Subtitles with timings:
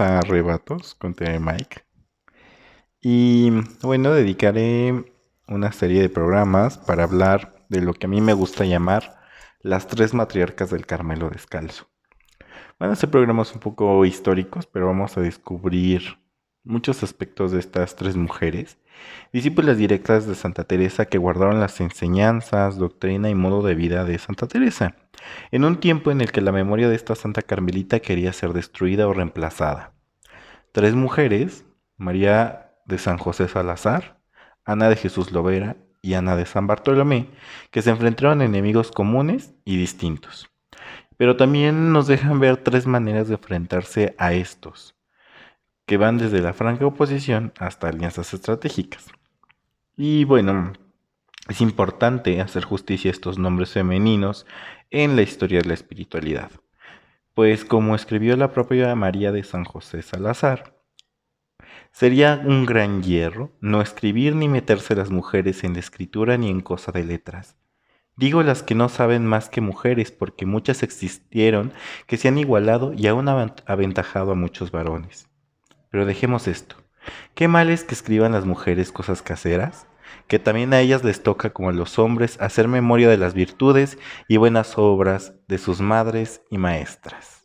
[0.00, 1.84] A Arrebatos con TV Mike.
[3.00, 3.50] Y
[3.82, 5.04] bueno, dedicaré
[5.46, 9.16] una serie de programas para hablar de lo que a mí me gusta llamar
[9.60, 11.86] las tres matriarcas del Carmelo Descalzo.
[12.78, 16.18] Van a ser programas un poco históricos, pero vamos a descubrir
[16.64, 18.78] muchos aspectos de estas tres mujeres,
[19.32, 24.18] discípulas directas de Santa Teresa que guardaron las enseñanzas, doctrina y modo de vida de
[24.18, 24.96] Santa Teresa,
[25.50, 29.08] en un tiempo en el que la memoria de esta Santa Carmelita quería ser destruida
[29.08, 29.92] o reemplazada.
[30.72, 31.64] Tres mujeres,
[31.96, 34.20] María de San José Salazar,
[34.64, 37.28] Ana de Jesús Lovera y Ana de San Bartolomé,
[37.70, 40.50] que se enfrentaron a enemigos comunes y distintos.
[41.16, 44.94] Pero también nos dejan ver tres maneras de enfrentarse a estos
[45.86, 49.06] que van desde la franca oposición hasta alianzas estratégicas.
[49.96, 50.72] Y bueno,
[51.48, 54.46] es importante hacer justicia a estos nombres femeninos
[54.90, 56.50] en la historia de la espiritualidad,
[57.34, 60.78] pues como escribió la propia María de San José Salazar,
[61.92, 66.60] sería un gran hierro no escribir ni meterse las mujeres en la escritura ni en
[66.60, 67.56] cosa de letras.
[68.16, 71.72] Digo las que no saben más que mujeres, porque muchas existieron
[72.06, 75.28] que se han igualado y aún aventajado a muchos varones.
[75.90, 76.76] Pero dejemos esto.
[77.34, 79.88] ¿Qué mal es que escriban las mujeres cosas caseras?
[80.28, 83.98] Que también a ellas les toca, como a los hombres, hacer memoria de las virtudes
[84.28, 87.42] y buenas obras de sus madres y maestras.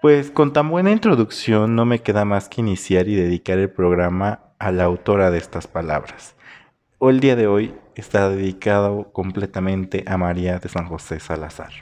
[0.00, 4.54] Pues con tan buena introducción no me queda más que iniciar y dedicar el programa
[4.58, 6.36] a la autora de estas palabras.
[6.98, 11.72] O el día de hoy está dedicado completamente a María de San José Salazar.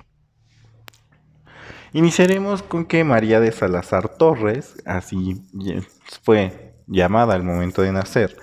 [1.93, 5.41] Iniciaremos con que María de Salazar Torres, así
[6.23, 8.37] fue llamada al momento de nacer,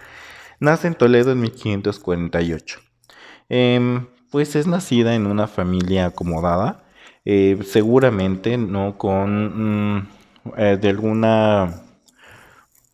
[0.62, 2.80] nace en Toledo en 1548.
[3.50, 6.86] Em, pues es nacida en una familia acomodada,
[7.26, 10.08] eh, seguramente no con mm,
[10.58, 11.84] eh, de alguna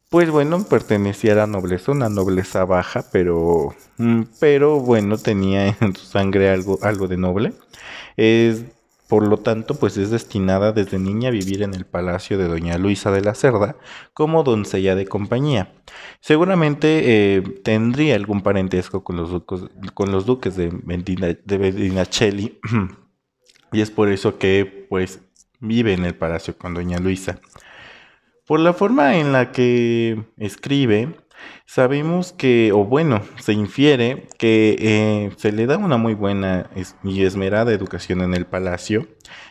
[0.10, 5.96] pues bueno, pertenecía a la nobleza, una nobleza baja, pero, mm, pero bueno, tenía en
[5.96, 7.54] su sangre algo, algo de noble.
[8.16, 8.64] Es
[9.08, 12.78] por lo tanto, pues es destinada desde niña a vivir en el palacio de doña
[12.78, 13.78] Luisa de la Cerda
[14.14, 15.74] como doncella de compañía.
[16.20, 22.60] Seguramente eh, tendría algún parentesco con los, duques de, Medinaceli
[23.72, 25.22] y es por eso que pues
[25.60, 27.40] vive en el palacio con doña Luisa.
[28.46, 31.16] Por la forma en la que escribe,
[31.70, 36.70] Sabemos que, o bueno, se infiere que eh, se le da una muy buena
[37.04, 39.06] y esmerada educación en el palacio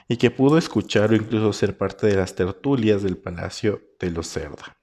[0.09, 4.28] y que pudo escuchar o incluso ser parte de las tertulias del palacio de los
[4.28, 4.78] Cerda.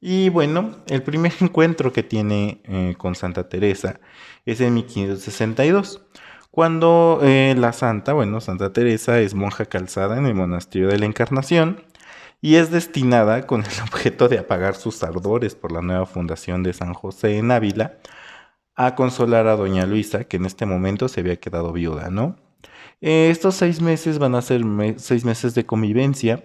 [0.00, 4.00] Y bueno, el primer encuentro que tiene eh, con Santa Teresa
[4.46, 6.06] es en 1562,
[6.50, 11.04] cuando eh, la santa, bueno, Santa Teresa es monja calzada en el monasterio de la
[11.04, 11.89] Encarnación
[12.40, 16.72] y es destinada con el objeto de apagar sus ardores por la nueva fundación de
[16.72, 17.98] San José en Ávila
[18.76, 22.36] a consolar a doña Luisa, que en este momento se había quedado viuda, ¿no?
[23.02, 24.62] Eh, estos seis meses van a ser
[24.96, 26.44] seis meses de convivencia.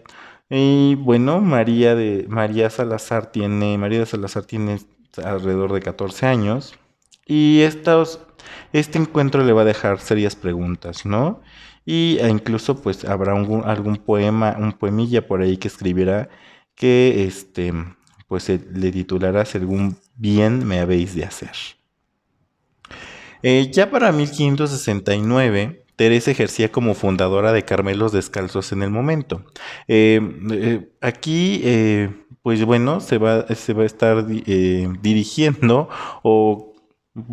[0.49, 4.79] Y bueno, María de María Salazar tiene, María de Salazar tiene
[5.23, 6.77] alrededor de 14 años.
[7.25, 11.41] Y este encuentro le va a dejar serias preguntas, ¿no?
[11.85, 16.29] Y e incluso pues habrá algún poema, un poemilla por ahí que escribirá
[16.75, 17.73] que este
[18.27, 21.51] pues le titulará Según bien me habéis de hacer.
[23.43, 29.45] Eh, ya para 1569, Teresa ejercía como fundadora de Carmelos Descalzos en el momento.
[29.87, 30.19] Eh,
[30.51, 31.63] eh, aquí,
[32.41, 35.87] pues bueno, se va, se va a estar dirigiendo
[36.23, 36.73] o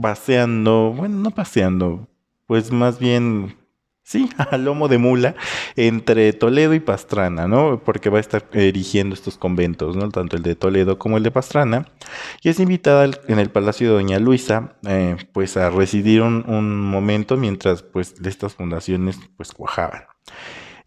[0.00, 2.08] paseando, bueno, no paseando,
[2.46, 3.56] pues más bien
[4.04, 5.34] Sí, a lomo de mula
[5.76, 7.82] entre Toledo y Pastrana, ¿no?
[7.84, 10.10] Porque va a estar erigiendo estos conventos, ¿no?
[10.10, 11.86] Tanto el de Toledo como el de Pastrana.
[12.42, 16.42] Y es invitada en el Palacio de Doña Luisa, eh, pues a residir un,
[16.82, 20.04] momento mientras, pues, estas fundaciones, pues, cuajaban.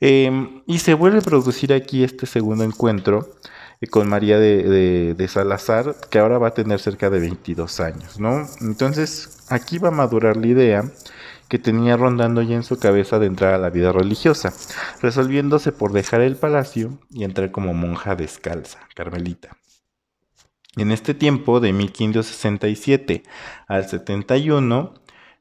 [0.01, 3.31] Em, y se vuelve a producir aquí este segundo encuentro
[3.79, 8.19] eh, con María de, de, Salazar, que ahora va a tener cerca de 22 años,
[8.19, 8.45] ¿no?
[8.61, 10.83] Entonces, aquí va a madurar la idea
[11.50, 14.53] que tenía rondando ya en su cabeza de entrar a la vida religiosa,
[15.01, 19.57] resolviéndose por dejar el palacio y entrar como monja descalza, carmelita.
[20.77, 23.24] En este tiempo, de 1567
[23.68, 24.94] al 71,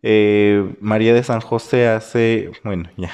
[0.03, 3.11] eh, María de San José hace, bueno, ya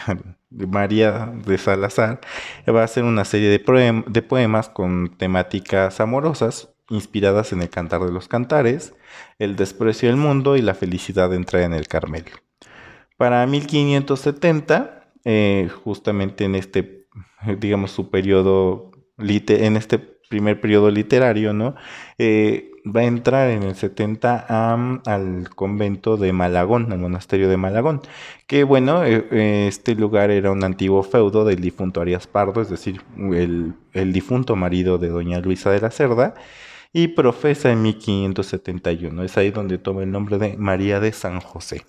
[0.50, 2.20] María de Salazar
[2.68, 8.02] va a hacer una serie de, de poemas con temáticas amorosas, inspiradas en el Cantar
[8.02, 8.94] de los Cantares,
[9.38, 12.32] el desprecio del mundo y la felicidad de entrar en el Carmelo.
[13.20, 17.00] Para 1570, eh, justamente en este
[17.58, 21.74] digamos, su periodo, en este primer periodo literario, ¿no?
[22.16, 24.46] Eh, va a entrar en el 70
[25.04, 28.00] al convento de Malagón, al monasterio de Malagón,
[28.46, 33.02] que bueno, eh, este lugar era un antiguo feudo del difunto Arias Pardo, es decir,
[33.18, 36.34] el, el difunto marido de doña Luisa de la Cerda,
[36.90, 39.22] y profesa en 1571.
[39.24, 41.84] Es ahí donde toma el nombre de María de San José.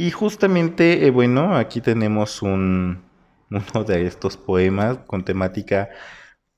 [0.00, 3.02] Y justamente, eh, bueno, aquí tenemos un,
[3.50, 5.90] uno de estos poemas con temática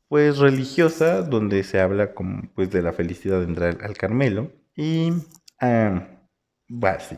[0.06, 2.12] pues religiosa, donde se habla
[2.55, 4.53] pues, de la felicidad de entrar al Carmelo.
[4.77, 5.12] Y
[5.61, 6.06] ah,
[6.71, 7.17] va así.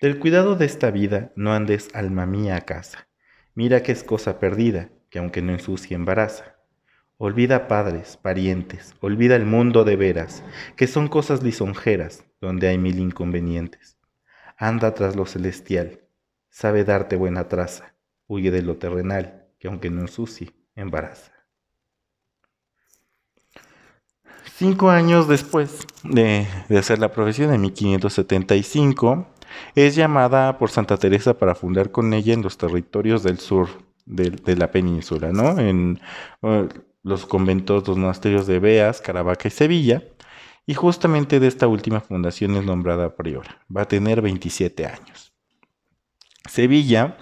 [0.00, 3.08] Del cuidado de esta vida no andes, alma mía, a casa.
[3.56, 6.54] Mira que es cosa perdida, que aunque no ensucie, embaraza.
[7.18, 10.44] Olvida padres, parientes, olvida el mundo de veras,
[10.76, 13.95] que son cosas lisonjeras, donde hay mil inconvenientes.
[14.56, 16.00] Anda tras lo celestial,
[16.48, 17.94] sabe darte buena traza,
[18.26, 21.32] huye de lo terrenal, que aunque no ensucie, embaraza.
[24.56, 26.46] Cinco años después de,
[26.78, 29.26] hacer la profesión, en 1575,
[29.74, 33.68] es llamada por Santa Teresa para fundar con ella en los territorios del sur
[34.06, 35.58] de, la península, ¿no?
[35.58, 36.00] En,
[36.40, 36.68] uh,
[37.02, 40.02] los conventos, los monasterios de Beas, Caravaca y Sevilla,
[40.66, 43.64] y justamente de esta última fundación es nombrada priora.
[43.74, 45.32] Va a tener 27 años.
[46.48, 47.16] Sevilla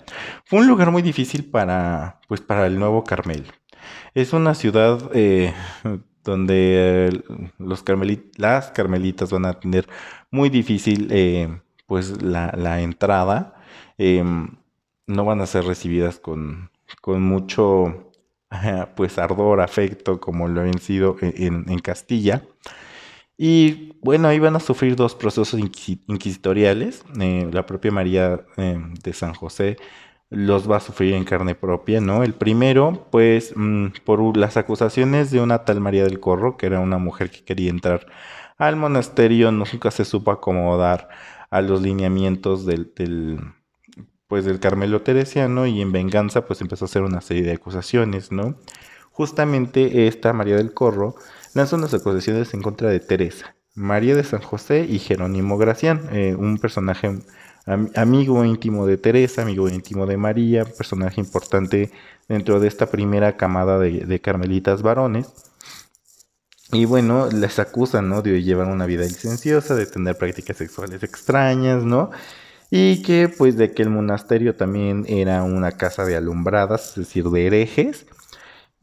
[0.45, 3.53] fue un lugar muy difícil para, pues, para el nuevo Carmelo.
[4.15, 5.53] Es una ciudad eh,
[6.25, 7.23] donde
[7.59, 7.85] los
[8.37, 9.89] las carmelitas van a tener
[10.31, 13.55] muy difícil eh, pues la, entrada.
[13.99, 14.57] Em,
[15.07, 16.71] no van a ser recibidas con,
[17.01, 18.11] con mucho
[18.97, 22.43] pues ardor, afecto, como lo habían sido e-, en, Castilla.
[23.37, 27.05] Y bueno, van a sufrir dos procesos inquisitoriales.
[27.21, 29.77] Eh, la propia María eh, de San José
[30.31, 32.23] los va a sufrir en carne propia, ¿no?
[32.23, 36.81] El primero, pues, mm, por las acusaciones de una tal María del Corro, que era
[36.81, 38.07] una mujer que quería entrar
[38.59, 41.09] al monasterio, nunca se supo acomodar
[41.51, 42.93] a los lineamientos del
[44.27, 48.33] pues del Carmelo Teresiano y en venganza pues empezó a hacer una serie de acusaciones,
[48.33, 48.57] ¿no?
[49.13, 51.15] Justamente esta María del Corro
[51.55, 56.35] lanzó unas acusaciones en contra de Teresa, María de San José y Jerónimo Gracián, eh,
[56.39, 57.19] un personaje
[57.95, 61.91] amigo íntimo de Teresa, amigo íntimo de María, personaje importante
[62.29, 65.33] dentro de esta primera camada de, carmelitas varones.
[66.73, 68.21] Y bueno, les acusan, ¿no?
[68.21, 72.11] De llevar una vida licenciosa, de tener prácticas sexuales extrañas, ¿no?
[72.77, 77.25] y que pues de que el monasterio también era una casa de alumbradas, es decir,
[77.27, 78.05] de herejes.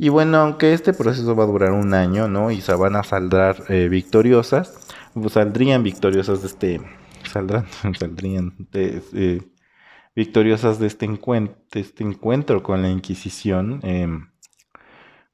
[0.02, 2.50] Y bueno, aunque este proceso va a durar un año, ¿no?
[2.50, 6.82] Y se van a saldar eh, victoriosas, pues saldrían victoriosas de este,
[7.24, 7.68] saldrán,
[8.00, 9.42] saldrían eh,
[10.16, 13.80] victoriosas de este, encuentro, este encuentro con la Inquisición.
[13.84, 14.32] Em,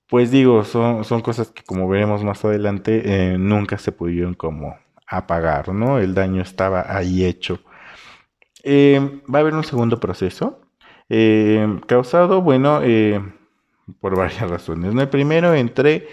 [0.10, 4.76] pues digo, son, son cosas que como veremos más adelante, eh, nunca se pudieron como
[5.08, 5.98] apagar, ¿no?
[5.98, 7.62] El daño estaba ahí hecho.
[8.64, 10.60] Eh, va a haber un segundo proceso
[11.08, 13.22] eh, causado, bueno, eh,
[14.00, 14.96] por varias razones.
[14.96, 16.08] El primero, entre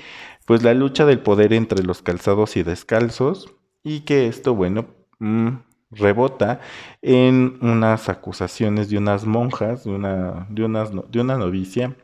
[0.47, 4.87] pues la lucha del poder entre los calzados y descalzos y que esto, bueno,
[5.19, 5.49] mm,
[5.91, 6.61] rebota
[7.03, 11.97] en unas acusaciones de unas monjas, de una, de unas, de una novicia,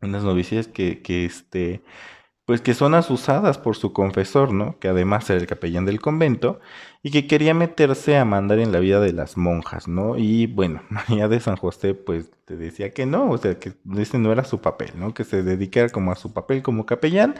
[0.00, 1.82] unas novicias que, que este,
[2.48, 4.78] pues que son asusadas por su confesor, ¿no?
[4.78, 6.60] Que además era el capellán del convento
[7.02, 10.16] y que quería meterse a mandar en la vida de las monjas, ¿no?
[10.16, 14.18] Y bueno, María de San José pues te decía que no, o sea, que ese
[14.18, 15.12] no era su papel, ¿no?
[15.12, 17.34] Que se dedicara como a su papel como capellán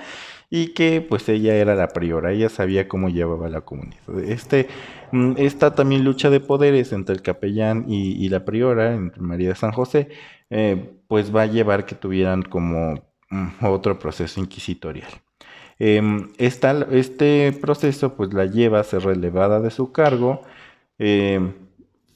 [0.51, 4.21] y que pues ella era la priora, ella sabía cómo llevaba la comunidad.
[4.27, 4.69] Este,
[5.13, 9.55] mm, esta también lucha de poderes entre el capellán y, la priora, entre María de
[9.55, 10.11] San José,
[10.51, 13.08] eh, pues va a llevar que tuvieran como
[13.63, 15.11] otro proceso inquisitorial.
[15.79, 20.43] Em, este proceso pues la lleva a ser relevada de su cargo,
[20.99, 21.55] em,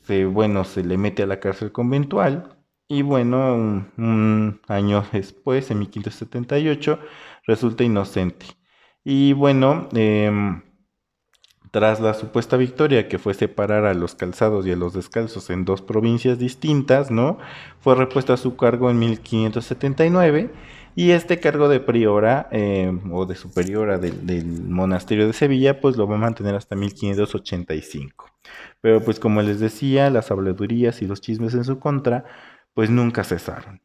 [0.02, 2.56] se, bueno, se le mete a la cárcel conventual
[2.88, 3.54] y bueno,
[3.96, 6.98] un, año después, en 1578,
[7.46, 8.46] resulta inocente.
[9.04, 10.62] Y bueno, em,
[11.72, 15.64] tras la supuesta victoria que fue separar a los calzados y a los descalzos en
[15.64, 17.38] dos provincias distintas, ¿no?
[17.80, 20.50] Fue repuesta a su cargo en 1579
[20.94, 26.06] y este cargo de priora eh, o de superiora del, monasterio de Sevilla, pues lo
[26.06, 28.26] va a mantener hasta 1585.
[28.82, 32.26] Pero pues como les decía, las habladurías y los chismes en su contra,
[32.74, 33.80] pues nunca cesaron.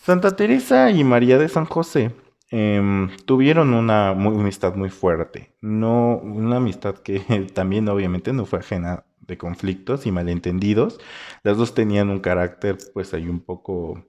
[0.00, 2.12] Santa Teresa y María de San José
[2.50, 5.54] em, tuvieron una amistad muy fuerte.
[5.60, 7.20] No, una amistad que
[7.54, 11.00] también obviamente no fue ajena de conflictos y malentendidos.
[11.42, 14.04] Las dos tenían un carácter pues ahí un poco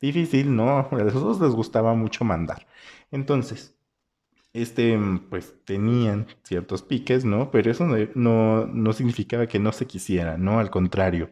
[0.00, 0.78] difícil, ¿no?
[0.78, 2.66] A los dos les gustaba mucho mandar.
[3.10, 3.76] Entonces,
[4.54, 4.98] este,
[5.30, 7.50] pues tenían ciertos piques, ¿no?
[7.50, 10.60] Pero eso no, no, significaba que no se quisiera, ¿no?
[10.60, 11.30] Al contrario.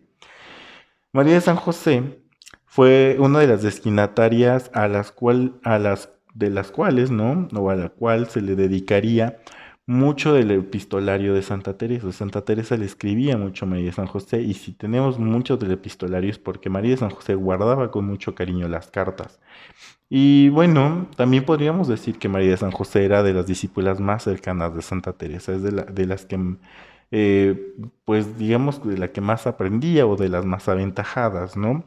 [1.13, 2.21] María de San José
[2.67, 7.49] fue una de las destinatarias a las, cual, a las de las cuales, ¿no?
[7.55, 9.39] O a la cual se le dedicaría
[9.87, 12.13] mucho del epistolario de Santa Teresa.
[12.13, 15.73] Santa Teresa le escribía mucho a María de San José y si tenemos mucho del
[15.73, 19.41] epistolario es porque María de San José guardaba con mucho cariño las cartas.
[20.09, 24.25] Y bueno, también podríamos decir que María de San José era de las discípulas más
[24.25, 26.39] cercanas de Santa Teresa, es de, de las que,
[27.11, 27.75] eh,
[28.05, 31.85] pues digamos, de la que más aprendía o de las más aventajadas, ¿no?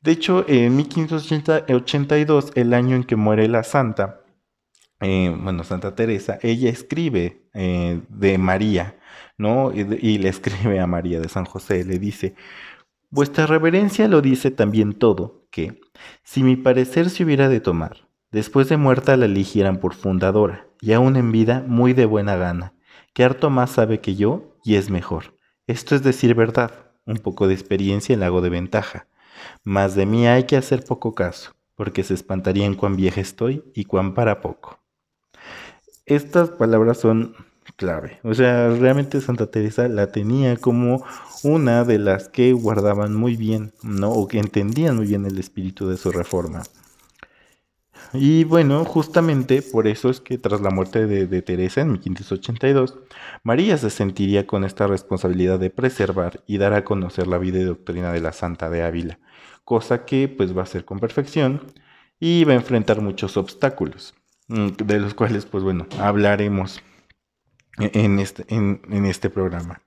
[0.00, 4.20] De hecho, en 1582, el año en que muere la santa,
[5.00, 8.96] eh, bueno, Santa Teresa, ella escribe eh, de María,
[9.36, 9.72] ¿no?
[9.72, 12.34] Y, le escribe a María de San José, le dice,
[13.10, 15.80] Vuestra reverencia lo dice también todo, que,
[16.24, 20.92] si mi parecer se hubiera de tomar, después de muerta la eligieran por fundadora, y
[20.92, 22.74] aún en vida muy de buena gana,
[23.14, 25.34] que harto más sabe que yo y es mejor.
[25.66, 29.06] Esto es decir verdad, un poco de experiencia en hago de ventaja.
[29.64, 33.84] Mas de mí hay que hacer poco caso, porque se espantarían cuán vieja estoy y
[33.84, 34.78] cuán para poco.
[36.06, 37.34] Estas palabras son
[37.76, 38.18] clave.
[38.22, 41.04] O sea, realmente Santa Teresa la tenía como
[41.42, 44.10] una de las que guardaban muy bien, ¿no?
[44.10, 46.62] O que entendían muy bien el espíritu de su reforma.
[48.14, 52.96] Y bueno, justamente por eso es que tras la muerte de, Teresa en 1582,
[53.42, 57.64] María se sentiría con esta responsabilidad de preservar y dar a conocer la vida y
[57.64, 59.18] doctrina de la Santa de Ávila,
[59.68, 61.60] cosa que pues va a ser con perfección
[62.18, 64.14] y va a enfrentar muchos obstáculos,
[64.48, 66.82] mm, de los cuales pues bueno, hablaremos
[67.76, 69.82] en este, en este programa.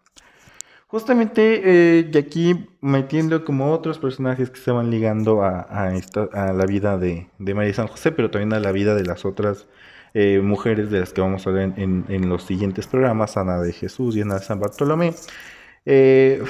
[0.85, 6.99] Justamente eh, aquí metiendo como otros personajes que se van ligando a, a, la vida
[6.99, 9.67] de, de, María San José, pero también a la vida de las otras
[10.13, 13.73] eh, mujeres de las que vamos a ver en, en, los siguientes programas, Ana de
[13.73, 15.15] Jesús y Ana de San Bartolomé.
[15.85, 16.43] Eh,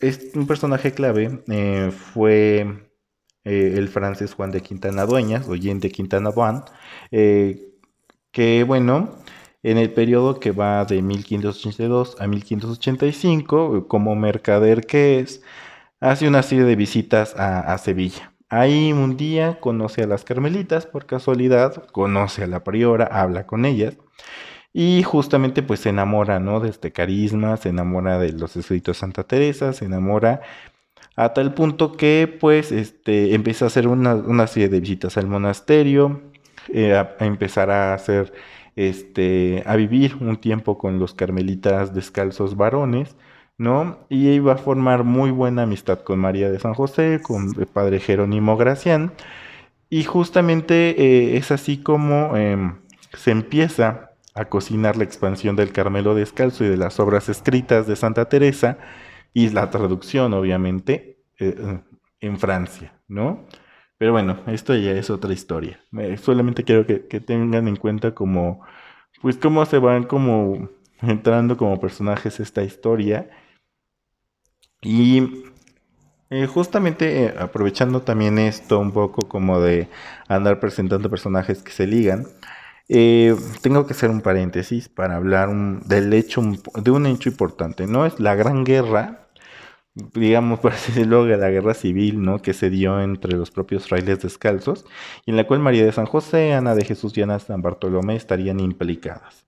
[0.00, 1.42] es un personaje clave
[1.90, 2.88] fue
[3.44, 6.64] el francés Juan de Quintana Dueñas, o Jean de Quintana Duan,
[7.10, 9.18] que bueno,
[9.62, 15.42] en el periodo que va de 1582 a 1585, como mercader que es,
[16.00, 18.32] hace una serie de visitas a, Sevilla.
[18.48, 23.64] Ahí un día conoce a las carmelitas por casualidad, conoce a la priora, habla con
[23.64, 23.96] ellas
[24.72, 26.60] y justamente pues se enamora, ¿no?
[26.60, 30.42] De este carisma, se enamora de los escritos de Santa Teresa, se enamora
[31.16, 36.22] a tal punto que pues este, empieza a hacer una, serie de visitas al monasterio,
[36.68, 38.32] eh, a empezar a hacer
[38.78, 43.16] este, a vivir un tiempo con los carmelitas descalzos varones,
[43.56, 43.98] ¿no?
[44.08, 47.98] Y iba a formar muy buena amistad con María de San José, con el padre
[47.98, 49.12] Jerónimo Gracián,
[49.90, 52.76] y justamente eh, es así como em,
[53.14, 54.07] se empieza
[54.38, 58.78] a cocinar la expansión del Carmelo Descalzo y de las obras escritas de Santa Teresa,
[59.34, 61.80] y la traducción, obviamente, eh,
[62.20, 63.46] en Francia, ¿no?
[63.98, 65.80] Pero bueno, esto ya es otra historia.
[66.22, 68.64] solamente quiero que, tengan en cuenta como,
[69.22, 70.70] pues cómo se van como
[71.02, 73.30] entrando como personajes esta historia.
[74.82, 75.44] Y
[76.30, 79.88] eh, justamente eh, aprovechando también esto un poco como de
[80.28, 82.26] andar presentando personajes que se ligan,
[82.88, 85.50] eh, tengo que hacer un paréntesis para hablar
[85.84, 86.42] del hecho,
[86.74, 88.06] de un hecho importante, ¿no?
[88.06, 89.28] Es la Gran Guerra
[90.14, 92.40] digamos, por decirlo, de la guerra civil, ¿no?
[92.40, 94.84] Que se dio entre los propios frailes descalzos,
[95.26, 97.62] y en la cual María de San José, Ana de Jesús y Ana de San
[97.62, 99.46] Bartolomé estarían implicadas.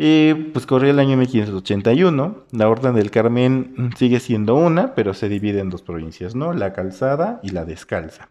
[0.00, 5.28] Y pues corría el año 1581, la Orden del Carmen sigue siendo una, pero se
[5.28, 6.52] divide en dos provincias, ¿no?
[6.52, 8.30] La calzada y la descalza.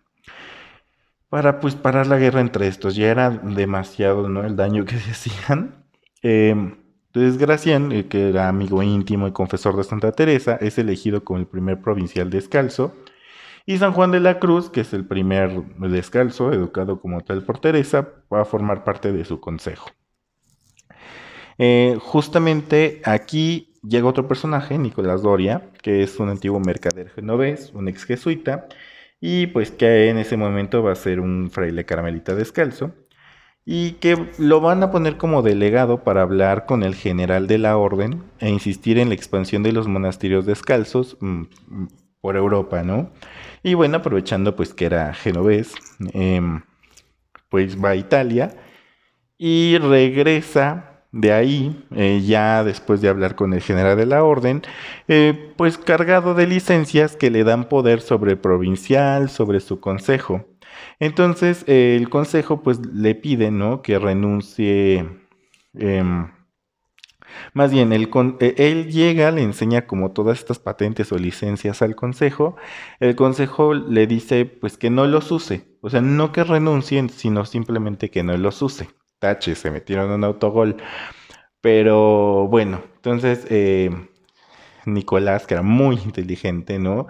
[1.29, 4.43] Para pues parar la guerra entre estos, ya era demasiado, ¿no?
[4.43, 5.85] El daño que se hacían.
[6.23, 6.55] Eh,
[7.07, 11.39] entonces Gracián, eh, que era amigo íntimo y confesor de Santa Teresa, es elegido como
[11.39, 12.93] el primer provincial descalzo.
[13.65, 17.59] Y San Juan de la Cruz, que es el primer descalzo, educado como tal por
[17.59, 19.89] Teresa, va a formar parte de su consejo.
[21.57, 27.87] Eh, justamente aquí llega otro personaje, Nicolás Doria, que es un antiguo mercader genovés, un
[27.87, 28.67] ex jesuita,
[29.19, 32.93] y pues que en ese momento va a ser un fraile carmelita descalzo
[33.65, 37.75] y que lo van a poner como delegado para hablar con el general de la
[37.77, 41.43] orden e insistir en la expansión de los monasterios descalzos mm,
[42.21, 43.11] por Europa, ¿no?
[43.63, 45.75] Y bueno, aprovechando pues que era genovés,
[46.13, 46.61] em,
[47.49, 48.55] pues va a Italia
[49.37, 54.61] y regresa de ahí, eh, ya después de hablar con el general de la orden,
[55.07, 60.45] eh, pues cargado de licencias que le dan poder sobre el provincial, sobre su consejo.
[60.99, 63.81] Entonces el consejo pues le pide, ¿no?
[63.81, 65.07] Que renuncie.
[65.73, 66.27] Em,
[67.53, 68.09] más bien, él,
[68.39, 72.55] eh, él, llega, le enseña como todas estas patentes o licencias al consejo.
[72.99, 75.65] El consejo le dice pues que no los use.
[75.81, 78.89] O sea, no que renuncien, sino simplemente que no los use.
[79.19, 80.77] Tache, se metieron un autogol.
[81.61, 83.91] Pero bueno, entonces eh,
[84.85, 87.07] Nicolás, que era muy inteligente, ¿no?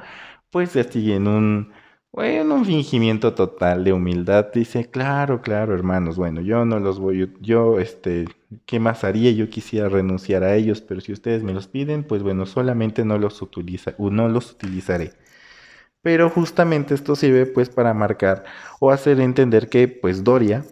[0.51, 1.73] Pues sigue en un
[2.11, 4.47] bueno, un fingimiento total de humildad.
[4.53, 8.25] Dice, claro, claro, hermanos, bueno, yo no los voy, yo, este,
[8.65, 9.31] ¿qué más haría?
[9.31, 13.19] Yo quisiera renunciar a ellos, pero si ustedes me los piden, pues bueno, solamente no
[13.19, 15.13] los utiliza, no los utilizaré.
[16.01, 18.45] Pero justamente esto sirve pues para marcar
[18.79, 20.65] o hacer entender que pues Doria,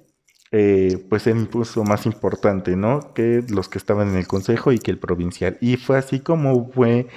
[0.57, 3.13] eh, pues el impulso más importante, ¿no?
[3.13, 5.57] Que los que estaban en el consejo y que el provincial.
[5.59, 7.07] Y fue así como fue,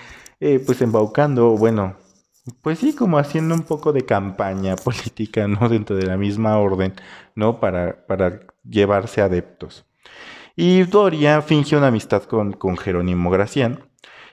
[0.41, 1.97] eh, pues embaucando, bueno,
[2.63, 5.69] pues sí, como haciendo un poco de campaña política, ¿no?
[5.69, 6.95] Dentro de la misma orden,
[7.37, 7.61] ¿no?
[7.61, 9.87] Para, para llevarse adeptos.
[10.57, 13.85] Y Doria finge una amistad con, con Jerónimo Gracián.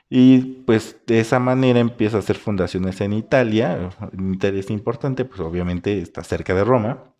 [0.09, 3.91] Y pues de esa manera empieza a hacer fundaciones en Italia.
[4.17, 7.15] Un interés importante, pues obviamente está cerca de Roma.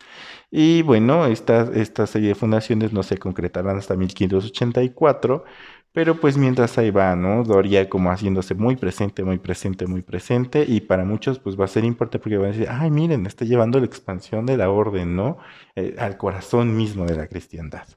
[0.57, 5.43] Y bueno, esta, esta serie de fundaciones no se concretarán hasta 1584
[5.91, 7.43] pero pues mientras ahí va, ¿no?
[7.43, 10.65] Doria como haciéndose muy presente, muy presente, muy presente.
[10.67, 13.45] Y para muchos pues va a ser importante porque van a decir, ay, miren, está
[13.45, 15.38] llevando la expansión de la orden, ¿no?
[15.75, 17.88] Eh, al corazón mismo de la cristiandad.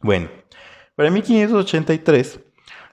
[0.00, 0.28] Bueno,
[0.94, 2.40] para 1583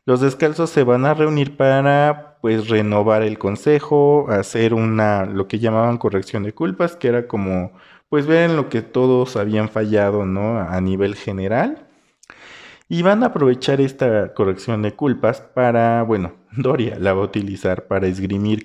[0.05, 5.59] los descalzos se van a reunir para pues renovar el consejo, hacer una, lo que
[5.59, 7.71] llamaban corrección de culpas, que era como
[8.15, 10.57] pues ver en lo que todos habían fallado, ¿no?
[10.57, 11.85] A nivel general
[12.87, 17.87] y van a aprovechar esta corrección de culpas para, bueno, Doria la va a utilizar
[17.87, 18.63] para esgrimir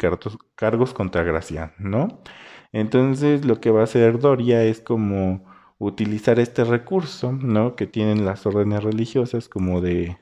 [0.55, 2.23] cargos contra Gracián, ¿no?
[2.71, 5.45] Entonces lo que va a hacer Doria es como
[5.79, 7.75] utilizar este recurso, ¿no?
[7.75, 10.17] Que tienen las órdenes religiosas como de,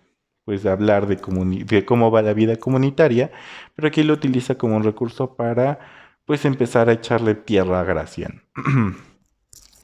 [0.47, 1.19] pues, hablar de,
[1.67, 3.31] de cómo va la vida comunitaria,
[3.77, 5.81] pero aquí lo utiliza como un recurso para,
[6.25, 8.41] pues, empezar a echarle tierra a Gracián.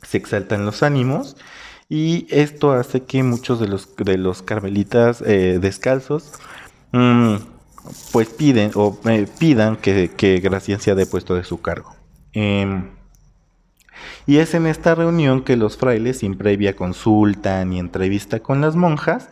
[0.04, 1.36] Se exaltan los ánimos
[1.88, 6.32] y esto hace que muchos de los, de los carmelitas eh, descalzos
[6.92, 7.36] mm,
[8.12, 11.94] pues piden o eh, pidan que, que Gracián sea depuesto de su cargo.
[12.32, 12.90] Em,
[14.26, 18.76] y es en esta reunión que los frailes, sin previa consulta ni entrevista con las
[18.76, 19.28] monjas,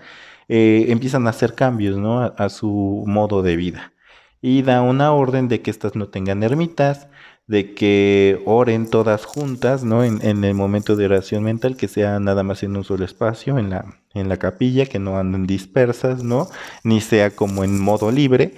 [0.48, 2.20] eh, empiezan a hacer cambios ¿no?
[2.20, 3.92] a, su modo de vida.
[4.40, 7.08] Y da una orden de que éstas no tengan ermitas,
[7.46, 10.04] de que oren todas juntas, ¿no?
[10.04, 13.70] En, el momento de oración mental, que sea nada más en un solo espacio, en
[13.70, 16.48] la, en la capilla, que no anden dispersas, ¿no?
[16.84, 18.54] Ni sea como en modo libre,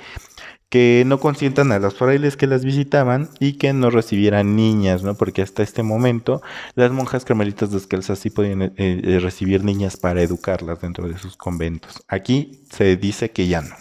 [0.69, 5.15] que no consientan a los frailes que las visitaban y que no recibieran niñas, ¿no?
[5.15, 6.43] Porque hasta este momento
[6.75, 11.37] las monjas carmelitas descalzas sí podían eh, eh, recibir niñas para educarlas dentro de sus
[11.37, 12.03] conventos.
[12.09, 13.77] Aquí se dice que ya no.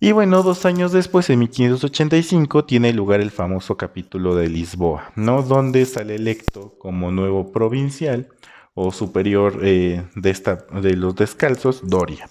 [0.00, 5.42] Y bueno, dos años después, en 1585, tiene lugar el famoso capítulo de Lisboa, ¿no?
[5.42, 8.28] Donde sale electo como nuevo provincial
[8.74, 12.28] o superior eh, de, esta, de los descalzos, Doria.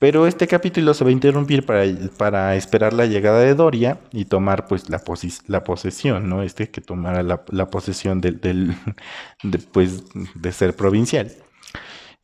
[0.00, 1.84] Pero este capítulo se va a interrumpir para,
[2.16, 5.00] para esperar la llegada de Doria y tomar pues la,
[5.46, 6.42] la posesión, ¿no?
[6.42, 8.74] Este que tomara la, posesión del, del
[9.44, 10.02] de, pues,
[10.34, 11.30] de ser provincial.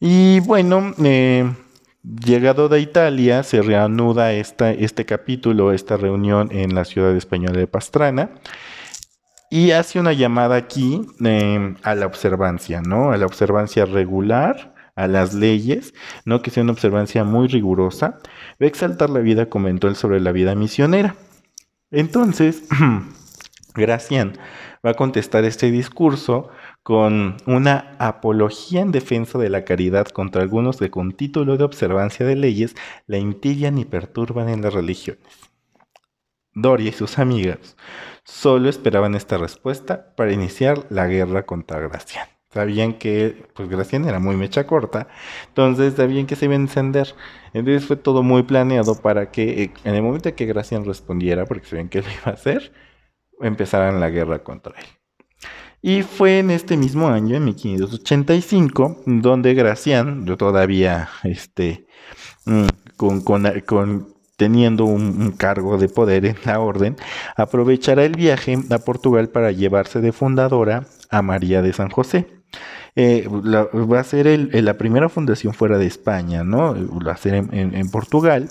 [0.01, 1.49] Y bueno, eh,
[2.09, 7.67] Llegado de Italia, se reanuda esta, este capítulo, esta reunión en la ciudad española de
[7.67, 8.31] Pastrana
[9.51, 13.13] y hace una llamada aquí em, a la observancia, ¿no?
[13.13, 15.93] A la observancia regular, a las leyes,
[16.25, 16.41] ¿no?
[16.41, 18.19] Que sea una observancia muy rigurosa.
[18.59, 21.15] A exaltar la vida él sobre la vida misionera.
[21.91, 22.63] Entonces,
[23.75, 24.33] Gracián
[24.85, 26.49] va a contestar este discurso
[26.89, 32.25] con una apología en defensa de la caridad contra algunos que con título de observancia
[32.25, 32.75] de leyes
[33.07, 35.21] la impiden y perturban en las religiones.
[36.55, 37.77] Doria y sus amigas
[38.25, 42.27] solo esperaban esta respuesta para iniciar la guerra contra Gracián.
[42.49, 45.09] Sabían que, pues Gracián era muy mecha corta,
[45.49, 47.15] entonces sabían que se iba a encender.
[47.53, 51.67] Entonces fue todo muy planeado para que eh, en el momento que Gracián respondiera, porque
[51.67, 52.73] sabían que lo iba a hacer,
[53.43, 54.98] empezaran la guerra contra él.
[55.81, 61.87] Y fue en este mismo año, en 1585, donde Gracián, yo todavía este,
[62.47, 66.97] mm, con, teniendo un, cargo de poder en la orden,
[67.37, 72.27] aprovechará el viaje a Portugal para llevarse de fundadora a María de San José.
[73.01, 76.75] Eh, va a ser la primera fundación fuera de España, ¿no?
[77.07, 78.49] Va a ser en, Portugal.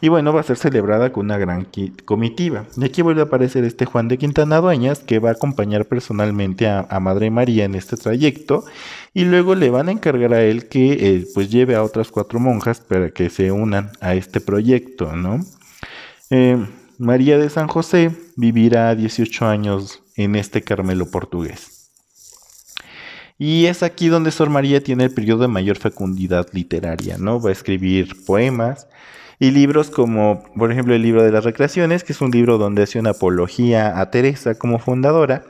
[0.00, 1.68] Y bueno, va a ser celebrada con una gran
[2.04, 2.64] comitiva.
[2.76, 6.66] Y aquí vuelve a aparecer este Juan de Quintana Dueñas, que va a acompañar personalmente
[6.66, 8.64] a, Madre María en este trayecto.
[9.12, 12.40] Y luego le van a encargar a él que eh, pues lleve a otras cuatro
[12.40, 15.38] monjas para que se unan a este proyecto, ¿no?
[16.30, 16.66] Eh,
[16.98, 21.83] María de San José vivirá 18 años en este Carmelo portugués.
[23.38, 27.40] Y es aquí donde Sor María tiene el periodo de mayor fecundidad literaria, ¿no?
[27.40, 28.86] Va a escribir poemas
[29.40, 32.84] y libros como, por ejemplo, el libro de las recreaciones, que es un libro donde
[32.84, 35.44] hace una apología a Teresa como fundadora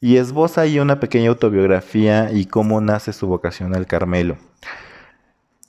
[0.00, 4.36] y esboza ahí una pequeña autobiografía y cómo nace su vocación al Carmelo.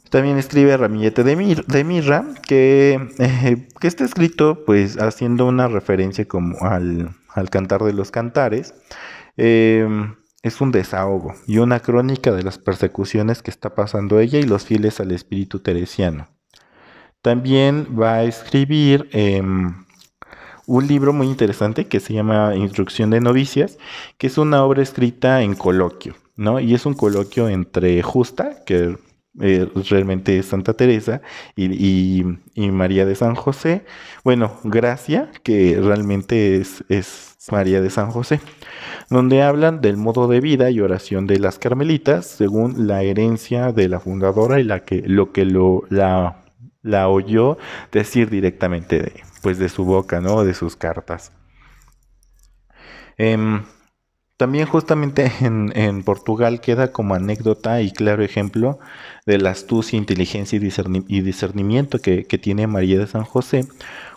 [0.09, 1.35] También escribe Ramillete de,
[1.85, 7.93] Mirra, que, eh, que, está escrito pues haciendo una referencia como al, al cantar de
[7.93, 8.73] los cantares.
[9.37, 9.87] Eh,
[10.43, 14.65] es un desahogo y una crónica de las persecuciones que está pasando ella y los
[14.65, 16.29] fieles al espíritu teresiano.
[17.21, 19.85] También va a escribir em,
[20.65, 23.77] un libro muy interesante que se llama Instrucción de Novicias,
[24.17, 26.59] que es una obra escrita en coloquio, ¿no?
[26.59, 28.97] Y es un coloquio entre Justa, que
[29.39, 31.21] eh, realmente es Santa Teresa,
[31.55, 32.23] y,
[32.55, 33.85] María de San José.
[34.23, 38.39] Bueno, Gracia, que realmente es, es María de San José
[39.09, 43.89] donde hablan del modo de vida y oración de las carmelitas según la herencia de
[43.89, 46.45] la fundadora y la que, lo que lo, la,
[46.81, 47.57] la oyó
[47.91, 50.43] decir directamente de, pues de su boca, ¿no?
[50.45, 51.33] De sus cartas.
[53.17, 53.63] Em,
[54.41, 58.79] también justamente en, Portugal queda como anécdota y claro ejemplo
[59.27, 63.67] de la astucia, inteligencia y, discernimiento que, tiene María de San José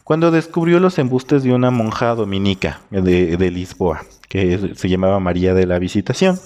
[0.02, 4.02] cuando descubrió los embustes de una monja dominica de Lisboa
[4.34, 6.40] que se llamaba María de la Visitación,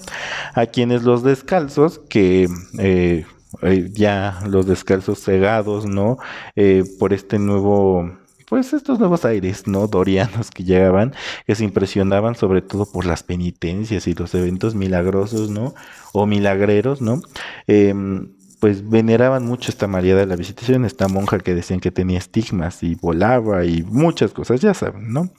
[0.53, 3.25] a quienes los descalzos, que eh,
[3.63, 6.19] eh, ya los descalzos cegados, ¿no?
[6.55, 8.11] Eh, por este nuevo
[8.49, 9.87] pues estos nuevos aires, ¿no?
[9.87, 11.13] Dorianos que llegaban,
[11.45, 15.75] que se impresionaban sobre todo por las penitencias y los eventos milagrosos, ¿no?
[16.13, 17.21] O milagreros, ¿no?
[17.67, 22.17] Em, pues veneraban mucho esta María de la Visitación, esta monja que decían que tenía
[22.17, 25.29] estigmas y volaba y muchas cosas, ya saben, ¿no?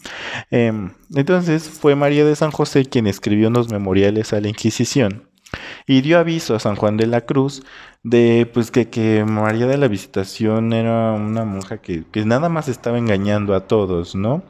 [0.51, 5.30] Em, entonces fue María de San José quien escribió unos memoriales a la Inquisición
[5.87, 7.63] y dio aviso a San Juan de la Cruz
[8.03, 12.69] de pues que, que María de la Visitación era una monja que, que nada más
[12.69, 14.43] estaba engañando a todos, ¿no?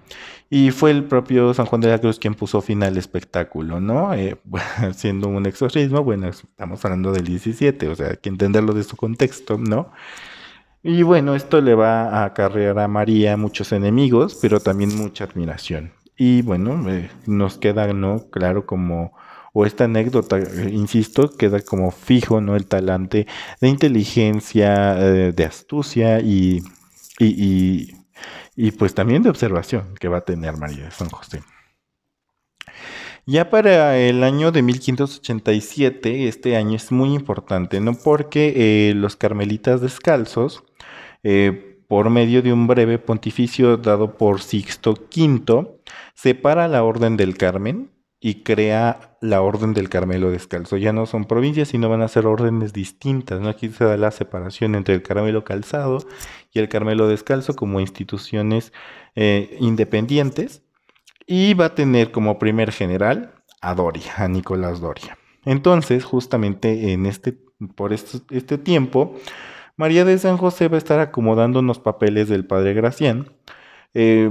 [0.52, 4.12] Y fue el propio San Juan de la Cruz quien puso fin al espectáculo, ¿no?
[4.14, 4.36] Eh,
[4.94, 8.96] siendo un exorcismo, bueno, estamos hablando del 17, o sea, hay que entenderlo de su
[8.96, 9.92] contexto, ¿no?
[10.82, 15.92] Y bueno, esto le va a acarrear a María muchos enemigos, pero también mucha admiración.
[16.16, 18.28] Y bueno, eh, nos queda, ¿no?
[18.30, 19.12] Claro, como,
[19.52, 22.56] o esta anécdota, eh, insisto, queda como fijo, ¿no?
[22.56, 23.26] El talante
[23.60, 26.62] de inteligencia, de astucia y,
[27.18, 28.00] y
[28.56, 31.42] y pues también de observación que va a tener María de San José.
[33.26, 37.94] Ya para el año de 1587, este año es muy importante, ¿no?
[37.94, 38.52] Porque
[38.90, 40.64] eh, los carmelitas descalzos,
[41.22, 45.80] eh, por medio de un breve pontificio dado por Sixto V,
[46.14, 50.76] separa la Orden del Carmen y crea la Orden del Carmelo Descalzo.
[50.76, 53.40] Ya no son provincias, sino van a ser órdenes distintas.
[53.40, 53.48] ¿no?
[53.48, 55.98] Aquí se da la separación entre el Carmelo Calzado
[56.52, 58.74] y el Carmelo Descalzo como instituciones
[59.14, 60.62] eh, independientes.
[61.26, 65.16] Y va a tener como primer general a Doria, a Nicolás Doria.
[65.44, 67.38] Entonces, justamente en este,
[67.74, 69.16] por este, tiempo,
[69.76, 73.32] María de San José va a estar acomodando unos papeles del padre Gracián.
[73.94, 74.28] Eh,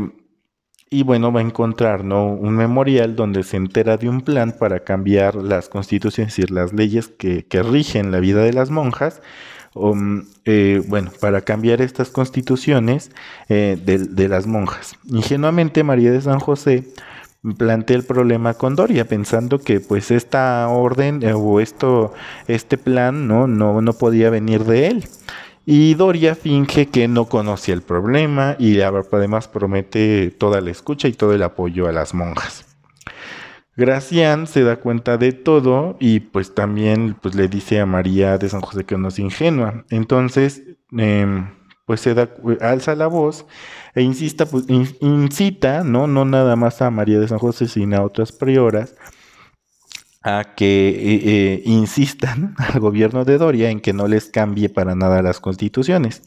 [0.90, 2.28] y bueno, va a encontrar ¿no?
[2.28, 6.74] un memorial donde se entera de un plan para cambiar las constituciones, es decir, las
[6.74, 9.22] leyes que, rigen la vida de las monjas.
[9.76, 13.12] Um, eh, bueno, para cambiar estas constituciones
[13.50, 14.96] eh, de, las monjas.
[15.06, 16.88] Ingenuamente María de San José
[17.58, 22.14] plantea el problema con Doria, pensando que pues esta orden eh, o esto,
[22.48, 25.06] este plan no, no, no podía venir de él.
[25.66, 31.14] Y Doria finge que no conocía el problema y además promete toda la escucha y
[31.14, 32.66] todo el apoyo a las monjas.
[33.76, 38.50] Gracián se da cuenta de todo y pues también pues le dice a María de
[38.50, 39.86] San José que no es ingenua.
[39.90, 41.52] Entonces em,
[41.86, 43.46] pues se da, alza la voz
[43.96, 46.08] e insista, pues, incita, ¿no?
[46.08, 48.96] no nada más a María de San José sino a otras prioras
[50.56, 55.22] que eh, eh, insistan al gobierno de Doria en que no les cambie para nada
[55.22, 56.22] las constituciones.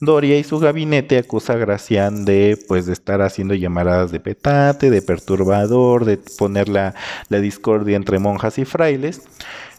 [0.00, 4.90] Doria y su gabinete acusa a Gracián de pues de estar haciendo llamadas de petate,
[4.90, 6.94] de perturbador, de poner la,
[7.28, 9.22] discordia entre monjas y frailes.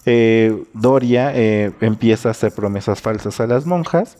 [0.05, 4.17] eh, Doria empieza a hacer promesas falsas a las monjas,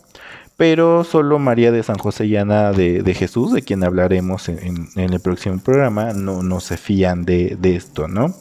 [0.56, 5.20] pero solo María de San José y Ana de, Jesús, de quien hablaremos en, el
[5.20, 8.34] próximo programa, no, no se fían de esto, ¿no?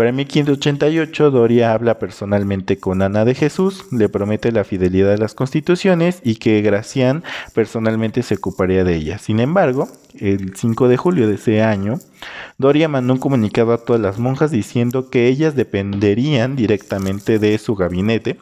[0.00, 5.34] Para 1588, Doria habla personalmente con Ana de Jesús, le promete la fidelidad de las
[5.34, 9.20] constituciones y que Gracián personalmente se ocuparía de ellas.
[9.20, 11.98] Sin embargo, el 5 de julio de ese año,
[12.56, 17.74] Doria mandó un comunicado a todas las monjas diciendo que ellas dependerían directamente de su
[17.74, 18.38] gabinete,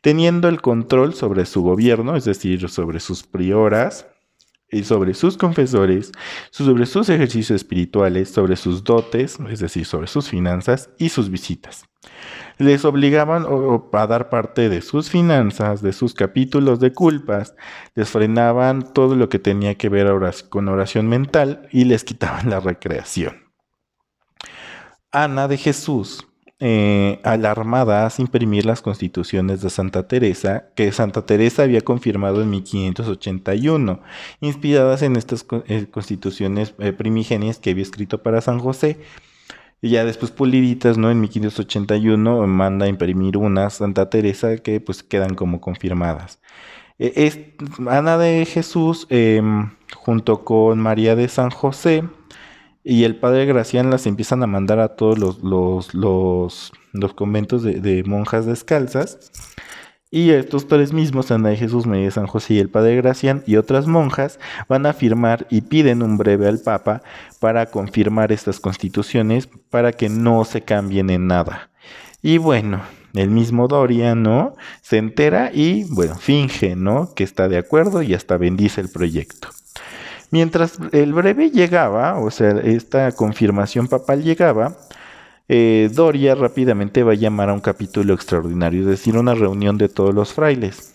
[0.00, 4.06] teniendo el control sobre su gobierno, es decir, sobre sus prioras,
[4.84, 6.12] sobre sus confesores,
[6.50, 11.84] sobre sus ejercicios espirituales, sobre sus dotes, es decir, sobre sus finanzas y sus visitas.
[12.58, 13.46] Les obligaban
[13.92, 17.54] a dar parte de sus finanzas, de sus capítulos de culpas,
[17.94, 20.12] les frenaban todo lo que tenía que ver
[20.48, 23.42] con oración mental y les quitaban la recreación.
[25.10, 26.26] Ana de Jesús
[26.64, 34.00] eh, alarmadas imprimir las constituciones de Santa Teresa, que Santa Teresa había confirmado en 1581,
[34.40, 39.00] inspiradas en estas eh, constituciones eh, primigenias que había escrito para San José.
[39.80, 41.10] Y ya después puliditas, ¿no?
[41.10, 46.38] En 1581 manda a imprimir unas Santa Teresa que pues quedan como confirmadas.
[47.00, 47.56] E,
[47.88, 52.04] Ana de Jesús, em, junto con María de San José,
[52.84, 58.02] y el padre Gracián las empiezan a mandar a todos los, los, los, conventos de,
[58.04, 59.30] monjas descalzas.
[60.10, 63.86] Y estos tres mismos, Ana Jesús, María San José y el padre Gracián y otras
[63.86, 67.02] monjas van a firmar y piden un breve al Papa
[67.40, 71.70] para confirmar estas constituciones para que no se cambien en nada.
[72.20, 72.82] Y bueno,
[73.14, 74.54] el mismo Dorian, ¿no?
[74.82, 77.14] Se entera y, bueno, finge, ¿no?
[77.14, 79.48] Que está de acuerdo y hasta bendice el proyecto.
[80.32, 84.78] Mientras el breve llegaba, o sea, esta confirmación papal llegaba,
[85.46, 89.90] eh, Doria rápidamente va a llamar a un capítulo extraordinario, es decir, una reunión de
[89.90, 90.94] todos los frailes.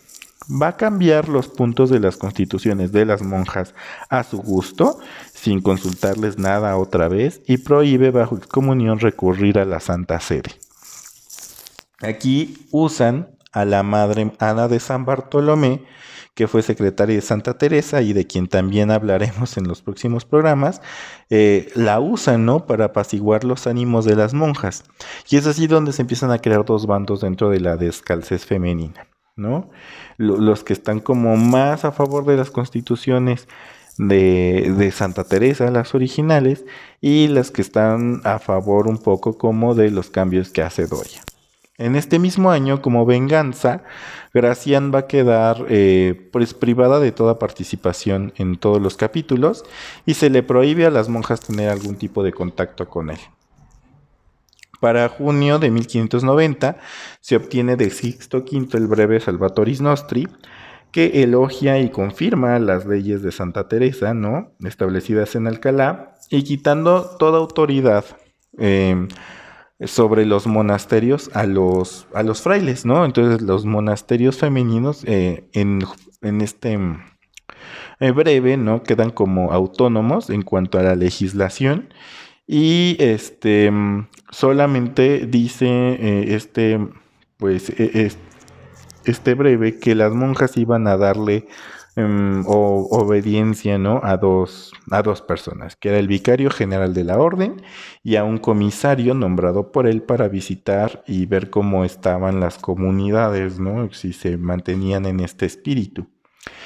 [0.50, 3.76] Va a cambiar los puntos de las constituciones de las monjas
[4.10, 4.98] a su gusto,
[5.36, 10.50] sin consultarles nada otra vez, y prohíbe bajo excomunión recurrir a la Santa Sede.
[12.02, 15.84] Aquí usan a la Madre Ana de San Bartolomé,
[16.38, 20.84] que fue secretaria de Santa Teresa y de quien también hablaremos en los próximos programas,
[21.32, 22.68] eh, la usan, ¿no?
[22.68, 24.84] Para apaciguar los ánimos de las monjas.
[25.32, 29.08] Y es así donde se empiezan a crear dos bandos dentro de la descalcez femenina,
[29.36, 29.72] ¿no?
[30.18, 33.48] Los que están como más a favor de las constituciones
[33.98, 36.66] de, de, Santa Teresa, las originales,
[37.02, 41.24] y las que están a favor un poco como de los cambios que hace Doria.
[41.80, 43.84] En este mismo año, como venganza,
[44.34, 49.64] Gracián va a quedar eh, pues, privada de toda participación en todos los capítulos
[50.04, 53.20] y se le prohíbe a las monjas tener algún tipo de contacto con él.
[54.80, 56.78] Para junio de 1590
[57.20, 60.28] se obtiene de Sixto V el breve Salvatoris Nostri,
[60.92, 64.52] que elogia y confirma las leyes de Santa Teresa, ¿no?
[64.64, 68.06] establecidas en Alcalá, y quitando toda autoridad.
[68.58, 69.08] Eh,
[69.86, 73.06] sobre los monasterios a los, a los frailes, ¿no?
[73.06, 75.84] Entonces los monasterios femeninos eh, en,
[76.42, 76.80] este
[78.00, 78.82] eh, breve, ¿no?
[78.84, 81.94] Quedan como autónomos en cuanto a la legislación
[82.48, 83.72] y este
[84.32, 86.80] solamente dice eh, este,
[87.38, 88.12] pues, e,
[89.06, 91.48] este breve que las monjas iban a darle
[91.98, 94.02] Em, o obediencia ¿no?
[94.04, 97.64] a, dos, a dos personas, que era el vicario general de la orden
[98.04, 103.60] y a un comisario nombrado por él para visitar y ver cómo estaban las comunidades,
[103.60, 103.92] ¿no?
[103.94, 106.08] si se mantenían en este espíritu.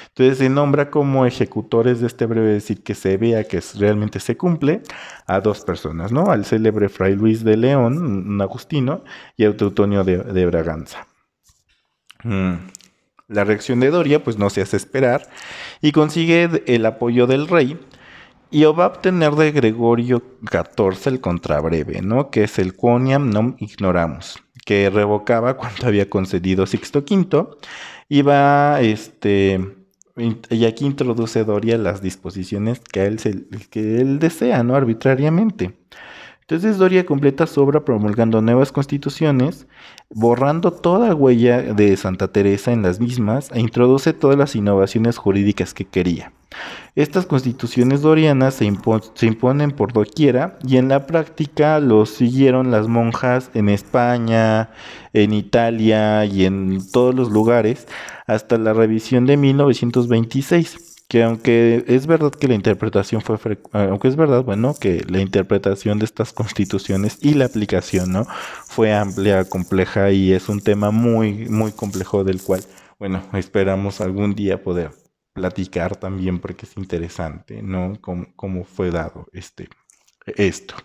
[0.10, 4.36] Entonces se nombra como ejecutores de este breve decir que se vea que realmente se
[4.36, 4.82] cumple
[5.28, 6.30] a dos personas, ¿no?
[6.30, 9.06] Al célebre Fray Luis de León, un agustino,
[9.38, 11.08] y a Teutonio de, Braganza.
[12.24, 12.81] Mm.
[13.32, 15.28] La reacción de Doria pues no se hace esperar
[15.82, 17.80] y consigue el apoyo del rey
[18.52, 22.30] y va a obtener de Gregorio XIV el contrabreve, ¿no?
[22.30, 27.48] que es el quoniam non ignoramus, que revocaba cuando había concedido Sixto V
[28.10, 29.60] y va, este,
[30.17, 33.17] y aquí introduce Doria las disposiciones que él,
[33.70, 34.76] que él desea, ¿no?
[34.76, 35.80] arbitrariamente.
[36.52, 39.68] Entonces Doria completa su obra promulgando nuevas constituciones,
[40.10, 45.74] borrando toda huella de Santa Teresa en las mismas e introduce todas las innovaciones jurídicas
[45.74, 46.34] que quería.
[46.94, 53.50] Estas constituciones dorianas se, imponen por doquiera y en la práctica los siguieron las monjas
[53.54, 54.72] en España,
[55.14, 57.88] en Italia y en todos los lugares
[58.28, 63.38] hasta la revisión de 1926 que aunque es verdad que la interpretación fue,
[63.74, 68.26] aunque es verdad, bueno, que la interpretación de estas constituciones y la aplicación, ¿no?
[68.65, 72.63] Fue amplia, compleja y es un tema muy, muy complejo del cual,
[72.97, 74.91] bueno, esperamos algún día poder
[75.34, 77.91] platicar también porque es interesante, ¿no?
[78.00, 79.67] Cómo, cómo fue dado este,
[80.26, 80.76] esto.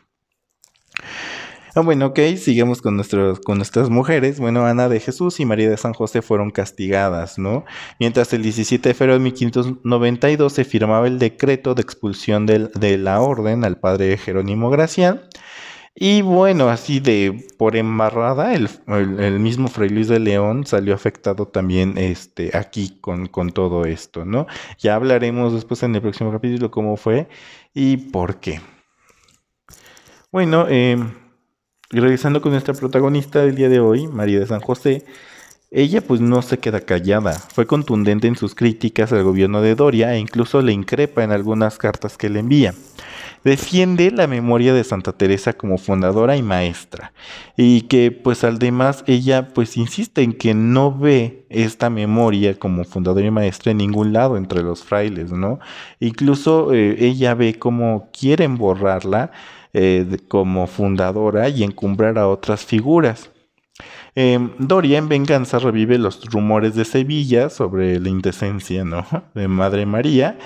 [1.78, 4.40] Ah, bueno, ok, sigamos con, nuestras mujeres.
[4.40, 7.66] Bueno, Ana de Jesús y María de San José fueron castigadas, ¿no?
[8.00, 13.20] Mientras el 17 de febrero de 1592 se firmaba el decreto de expulsión de la
[13.20, 15.20] orden al padre Jerónimo Gracián.
[15.94, 21.98] Y bueno, así de por embarrada, el, mismo Fray Luis de León salió afectado también
[21.98, 24.46] este, aquí con, con todo esto, ¿no?
[24.78, 27.28] Ya hablaremos después en el próximo capítulo cómo fue
[27.74, 28.62] y por qué.
[30.32, 30.96] Bueno, eh,
[31.92, 35.04] y regresando con nuestra protagonista del día de hoy, María de San José,
[35.70, 40.14] ella pues no se queda callada, fue contundente en sus críticas al gobierno de Doria
[40.14, 42.72] e incluso le increpa en algunas cartas que le envía.
[43.44, 47.12] Defiende la memoria de Santa Teresa como fundadora y maestra
[47.56, 53.26] y que pues además ella pues insiste en que no ve esta memoria como fundadora
[53.26, 55.60] y maestra en ningún lado entre los frailes, ¿no?
[56.00, 59.30] Incluso eh, ella ve cómo quieren borrarla
[59.78, 63.30] eh, como fundadora y encumbrar a otras figuras.
[64.14, 68.82] Em, Doria en venganza revive los rumores de Sevilla sobre la indecencia
[69.34, 70.38] de Madre María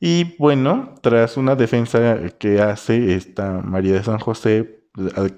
[0.00, 4.80] y bueno, tras una defensa que hace esta María de San José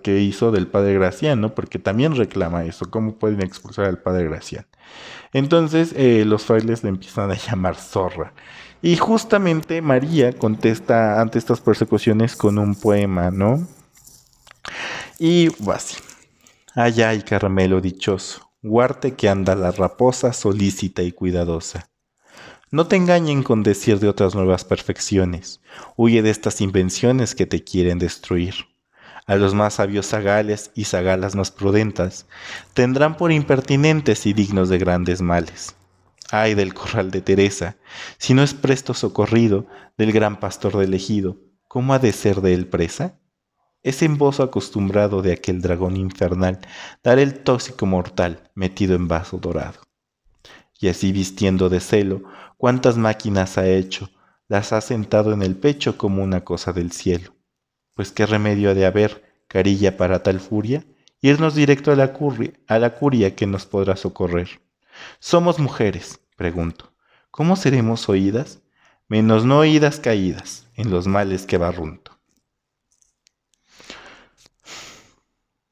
[0.04, 4.68] que hizo del padre Graciano, porque también reclama eso, cómo pueden expulsar al padre Graciano.
[5.32, 8.32] Entonces eh, los frailes le empiezan a llamar zorra.
[8.83, 13.66] Y justamente María contesta ante estas persecuciones con un poema, ¿no?
[15.19, 15.97] Y así.
[16.75, 21.90] Ay, ay, Carmelo dichoso, guarte que anda la raposa solícita y cuidadosa.
[22.71, 25.61] No te engañen con decir de otras nuevas perfecciones,
[25.97, 28.55] huye de estas invenciones que te quieren destruir.
[29.27, 32.27] A los más sabios zagales y zagalas más prudentes
[32.73, 35.75] tendrán por impertinentes y dignos de grandes males.
[36.33, 37.77] Ay del corral de Teresa,
[38.19, 39.66] si no es presto socorrido
[39.99, 43.19] del gran pastor del ¿cómo ha de ser de él presa?
[43.83, 46.61] Es embozo acostumbrado de aquel dragón infernal
[47.03, 49.81] dar el tóxico mortal metido en vaso dorado.
[50.79, 52.23] Y así vistiendo de celo,
[52.59, 54.11] cuántas máquinas ha hecho,
[54.49, 57.35] las ha sentado en el pecho como una cosa del cielo.
[57.95, 60.85] Pues qué remedio ha de haber, carilla para tal furia,
[61.21, 64.61] irnos directo a la, curia, a la curia que nos podrá socorrer.
[65.18, 66.92] Somos mujeres, pregunto.
[67.30, 68.60] ¿Cómo seremos oídas?
[69.08, 72.18] Menos no oídas caídas en los males que barrunto.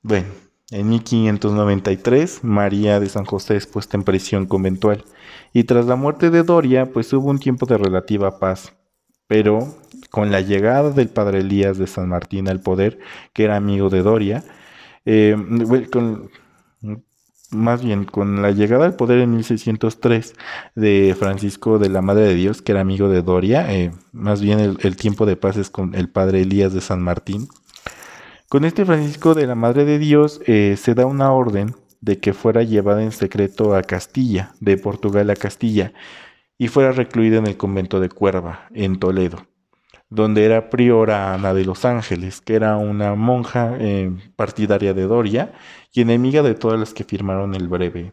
[0.03, 0.29] Bueno,
[0.71, 5.05] en 1593 María de San José es puesta en prisión conventual
[5.53, 8.75] y tras la muerte de Doria pues hubo un tiempo de relativa paz,
[9.27, 9.75] pero
[10.11, 12.99] con la llegada del padre Elías de San Martín al poder,
[13.33, 14.45] que era amigo de Doria,
[15.05, 15.37] eh,
[15.93, 16.31] con,
[17.51, 20.35] más bien con la llegada al poder en 1603
[20.75, 24.61] de Francisco de la Madre de Dios, que era amigo de Doria, eh, más bien
[24.61, 27.49] el, tiempo de paz es con el padre Elías de San Martín.
[28.49, 32.33] Con este Francisco de la Madre de Dios eh, se da una orden de que
[32.33, 35.93] fuera llevada en secreto a Castilla, de Portugal a Castilla,
[36.57, 39.47] y fuera recluida en el convento de Cuerva, en Toledo
[40.11, 45.53] donde era priora Ana de los Ángeles, que era una monja eh, partidaria de Doria
[45.93, 48.13] y enemiga de todas las que firmaron el breve.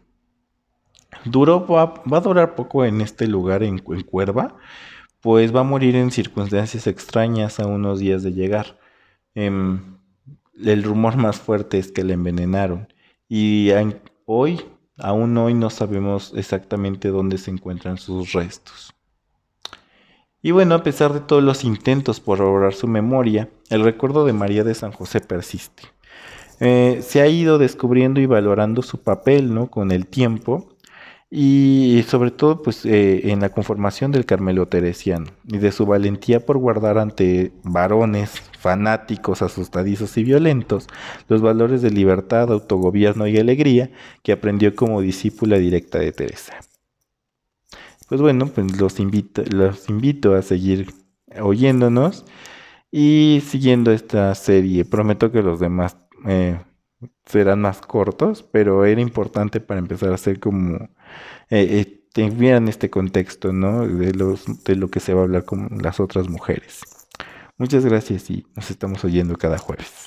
[1.24, 4.58] Duró, va, a durar poco en este lugar, en, Cuerva,
[5.22, 8.78] pues va a morir en circunstancias extrañas a unos días de llegar.
[9.34, 9.98] Em,
[10.64, 12.88] el rumor más fuerte es que le envenenaron
[13.28, 13.72] y
[14.26, 14.62] hoy,
[14.98, 18.95] aún hoy no sabemos exactamente dónde se encuentran sus restos.
[20.46, 24.34] Y bueno, a pesar de todos los intentos por borrar su memoria, el recuerdo de
[24.34, 25.82] María de San José persiste.
[26.60, 29.72] Eh, se ha ido descubriendo y valorando su papel ¿no?
[29.72, 30.70] con el tiempo
[31.32, 36.46] y sobre todo pues, eh, en la conformación del Carmelo Teresiano y de su valentía
[36.46, 40.88] por guardar ante varones fanáticos, asustadizos y violentos
[41.28, 43.90] los valores de libertad, autogobierno y alegría
[44.22, 46.54] que aprendió como discípula directa de Teresa.
[48.08, 50.94] Pues bueno, pues los invito, los invito a seguir
[51.42, 52.26] oyéndonos
[52.92, 54.86] y siguiendo esta serie.
[54.86, 55.98] Prometo que los demás
[56.28, 56.60] eh,
[57.26, 60.90] serán más cortos, pero era importante para empezar a hacer como eh,
[61.50, 63.86] eh este contexto, ¿no?
[63.86, 66.80] De, los, de lo que se va a hablar con las otras mujeres.
[67.58, 70.06] Muchas gracias y nos estamos oyendo cada jueves.